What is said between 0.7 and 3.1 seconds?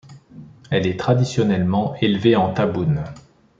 Elle est traditionnellement élevée en tabounes.